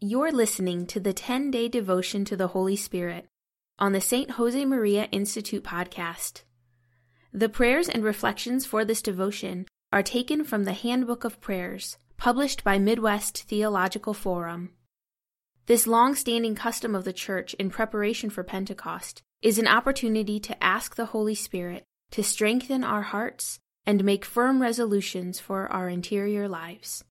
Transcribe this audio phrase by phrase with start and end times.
[0.00, 3.26] You're listening to the 10 day devotion to the Holy Spirit
[3.80, 4.28] on the St.
[4.30, 6.42] Josemaria Institute podcast.
[7.32, 12.62] The prayers and reflections for this devotion are taken from the Handbook of Prayers, published
[12.62, 14.70] by Midwest Theological Forum.
[15.66, 20.62] This long standing custom of the Church in preparation for Pentecost is an opportunity to
[20.62, 26.46] ask the Holy Spirit to strengthen our hearts and make firm resolutions for our interior
[26.48, 27.02] lives.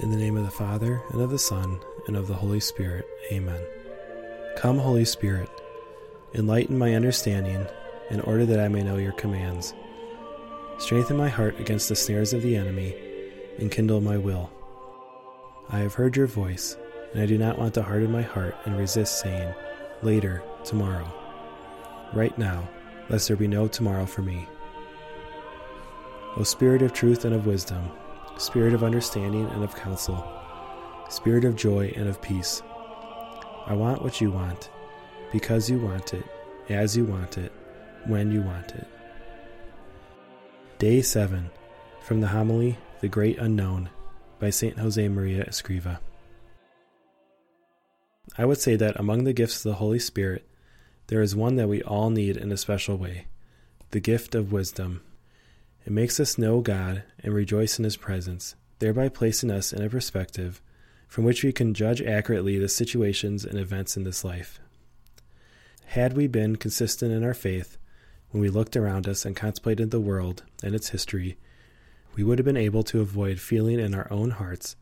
[0.00, 3.06] In the name of the Father, and of the Son, and of the Holy Spirit.
[3.30, 3.64] Amen.
[4.56, 5.48] Come, Holy Spirit,
[6.34, 7.64] enlighten my understanding,
[8.10, 9.72] in order that I may know your commands.
[10.78, 12.96] Strengthen my heart against the snares of the enemy,
[13.58, 14.50] and kindle my will.
[15.70, 16.76] I have heard your voice,
[17.12, 19.54] and I do not want to harden my heart and resist, saying,
[20.02, 21.08] Later, tomorrow.
[22.12, 22.68] Right now,
[23.08, 24.48] lest there be no tomorrow for me.
[26.36, 27.90] O Spirit of truth and of wisdom,
[28.36, 30.26] Spirit of understanding and of counsel,
[31.08, 32.62] Spirit of joy and of peace.
[33.66, 34.70] I want what you want,
[35.32, 36.24] because you want it,
[36.68, 37.52] as you want it,
[38.06, 38.86] when you want it.
[40.78, 41.50] Day 7
[42.02, 43.88] from the homily The Great Unknown
[44.38, 44.76] by St.
[44.76, 45.98] Josemaria Escriva.
[48.36, 50.46] I would say that among the gifts of the Holy Spirit,
[51.06, 53.26] there is one that we all need in a special way
[53.90, 55.02] the gift of wisdom.
[55.84, 59.90] It makes us know God and rejoice in His presence, thereby placing us in a
[59.90, 60.62] perspective
[61.08, 64.58] from which we can judge accurately the situations and events in this life.
[65.86, 67.76] Had we been consistent in our faith
[68.30, 71.36] when we looked around us and contemplated the world and its history,
[72.16, 74.76] we would have been able to avoid feeling in our own hearts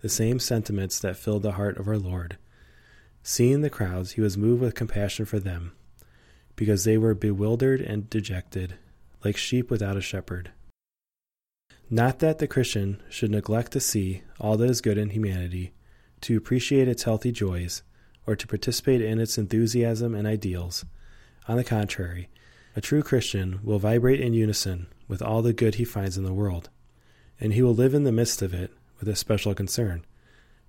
[0.00, 2.38] the same sentiments that filled the heart of our Lord.
[3.22, 5.72] Seeing the crowds, he was moved with compassion for them,
[6.56, 8.74] because they were bewildered and dejected
[9.24, 10.50] like sheep without a shepherd.
[11.90, 15.72] Not that the Christian should neglect to see all that is good in humanity,
[16.22, 17.82] to appreciate its healthy joys,
[18.26, 20.84] or to participate in its enthusiasm and ideals.
[21.46, 22.28] On the contrary,
[22.74, 26.32] a true Christian will vibrate in unison with all the good he finds in the
[26.32, 26.70] world,
[27.38, 30.04] and he will live in the midst of it with a special concern,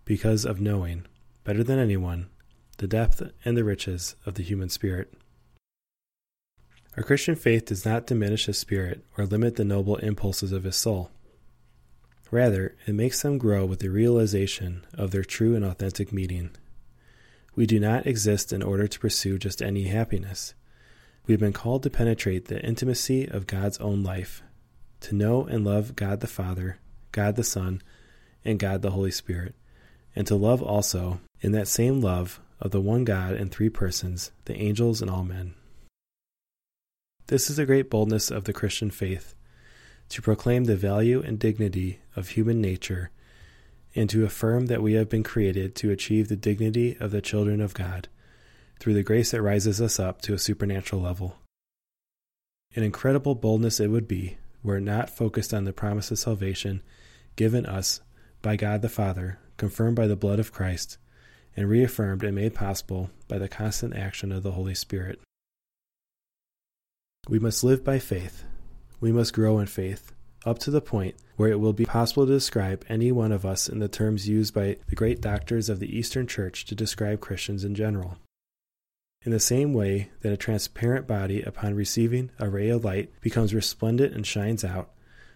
[0.03, 1.05] because of knowing,
[1.43, 2.27] better than anyone,
[2.77, 5.13] the depth and the riches of the human spirit.
[6.97, 10.77] Our Christian faith does not diminish his spirit or limit the noble impulses of his
[10.77, 11.11] soul.
[12.31, 16.51] Rather, it makes them grow with the realization of their true and authentic meaning.
[17.53, 20.53] We do not exist in order to pursue just any happiness.
[21.27, 24.41] We have been called to penetrate the intimacy of God's own life,
[25.01, 26.79] to know and love God the Father,
[27.11, 27.81] God the Son,
[28.45, 29.55] and God the Holy Spirit,
[30.15, 34.31] and to love also, in that same love of the one God in three persons,
[34.45, 35.55] the angels and all men.
[37.27, 39.33] This is the great boldness of the Christian faith
[40.09, 43.09] to proclaim the value and dignity of human nature
[43.95, 47.61] and to affirm that we have been created to achieve the dignity of the children
[47.61, 48.09] of God
[48.79, 51.37] through the grace that rises us up to a supernatural level.
[52.75, 56.83] An incredible boldness it would be were it not focused on the promise of salvation
[57.35, 58.01] given us
[58.41, 60.97] by God the Father, confirmed by the blood of Christ,
[61.57, 65.19] and reaffirmed and made possible by the constant action of the Holy Spirit.
[67.27, 68.43] We must live by faith.
[68.99, 70.11] We must grow in faith,
[70.45, 73.67] up to the point where it will be possible to describe any one of us
[73.67, 77.63] in the terms used by the great doctors of the Eastern Church to describe Christians
[77.63, 78.19] in general.
[79.23, 83.55] In the same way that a transparent body, upon receiving a ray of light, becomes
[83.55, 84.91] resplendent and shines out,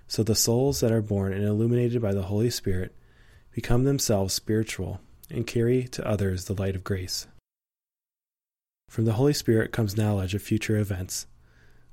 [0.07, 2.95] so the souls that are born and illuminated by the Holy Spirit
[3.51, 5.01] become themselves spiritual
[5.31, 7.25] and carry to others the light of grace.
[8.89, 11.25] From the Holy Spirit comes knowledge of future events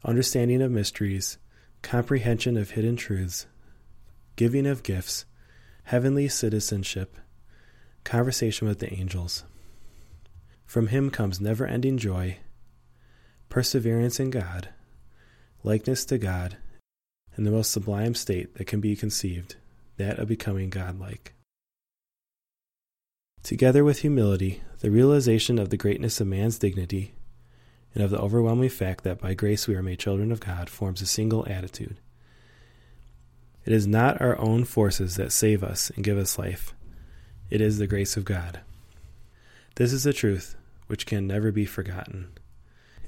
[0.06, 1.36] understanding of mysteries,
[1.82, 3.46] comprehension of hidden truths,
[4.36, 5.24] giving of gifts,
[5.82, 7.16] heavenly citizenship,
[8.04, 9.42] conversation with the angels.
[10.64, 12.38] From him comes never ending joy,
[13.48, 14.68] perseverance in God,
[15.64, 16.56] likeness to God,
[17.34, 19.56] and the most sublime state that can be conceived,
[19.97, 21.34] that of becoming godlike.
[23.42, 27.12] Together with humility, the realization of the greatness of man's dignity
[27.97, 31.01] and of the overwhelming fact that by grace we are made children of God forms
[31.01, 31.97] a single attitude.
[33.65, 36.75] It is not our own forces that save us and give us life,
[37.48, 38.60] it is the grace of God.
[39.77, 40.57] This is a truth
[40.89, 42.28] which can never be forgotten.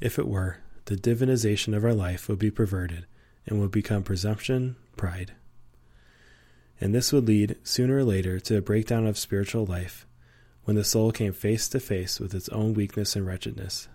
[0.01, 0.57] If it were,
[0.87, 3.05] the divinization of our life would be perverted
[3.47, 5.33] and would become presumption, pride.
[6.81, 10.07] And this would lead, sooner or later, to a breakdown of spiritual life
[10.65, 13.89] when the soul came face to face with its own weakness and wretchedness.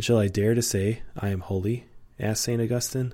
[0.00, 1.84] And shall I dare to say, I am holy?
[2.18, 2.58] asked St.
[2.58, 3.12] Augustine.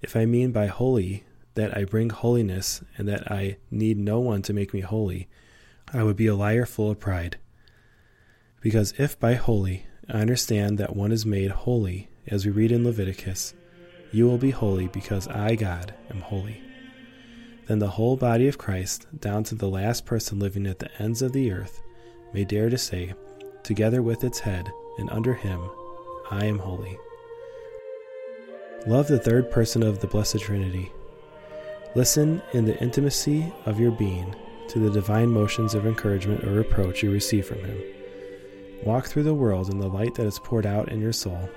[0.00, 1.22] If I mean by holy
[1.54, 5.28] that I bring holiness and that I need no one to make me holy,
[5.92, 7.36] I would be a liar full of pride.
[8.60, 12.82] Because if by holy I understand that one is made holy, as we read in
[12.82, 13.54] Leviticus,
[14.10, 16.60] you will be holy because I, God, am holy.
[17.66, 21.22] Then the whole body of Christ, down to the last person living at the ends
[21.22, 21.80] of the earth,
[22.32, 23.14] may dare to say,
[23.62, 24.68] together with its head
[24.98, 25.70] and under him,
[26.32, 26.98] I am holy.
[28.86, 30.90] Love the third person of the Blessed Trinity.
[31.94, 34.34] Listen in the intimacy of your being
[34.68, 37.78] to the divine motions of encouragement or reproach you receive from Him.
[38.82, 41.50] Walk through the world in the light that is poured out in your soul,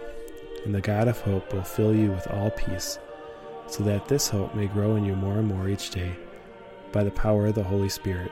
[0.66, 3.00] and the God of hope will fill you with all peace,
[3.68, 6.12] so that this hope may grow in you more and more each day
[6.92, 8.32] by the power of the Holy Spirit.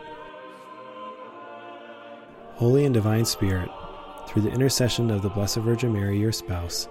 [2.55, 3.69] Holy and Divine Spirit,
[4.27, 6.87] through the intercession of the Blessed Virgin Mary, your spouse,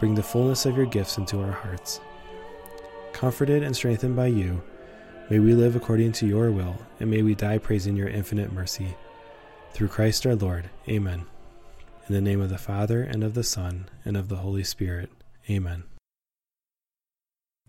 [0.00, 2.00] bring the fullness of your gifts into our hearts.
[3.12, 4.62] Comforted and strengthened by you,
[5.30, 8.96] may we live according to your will, and may we die praising your infinite mercy.
[9.72, 10.70] Through Christ our Lord.
[10.88, 11.26] Amen.
[12.08, 15.10] In the name of the Father, and of the Son, and of the Holy Spirit.
[15.48, 15.84] Amen.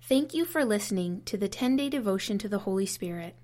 [0.01, 3.35] Thank you for listening to the 10 day devotion to the Holy Spirit.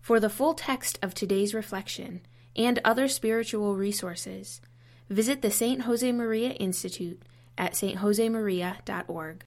[0.00, 2.22] For the full text of today's reflection
[2.56, 4.60] and other spiritual resources,
[5.08, 5.82] visit the St.
[5.82, 7.22] Josemaria Institute
[7.56, 9.40] at stjosemaria.org.